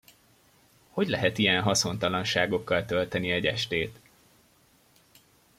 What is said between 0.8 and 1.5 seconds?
Hogy lehet